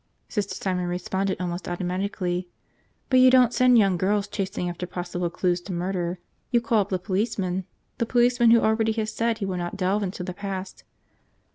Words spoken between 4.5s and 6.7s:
after possible clues to murder. You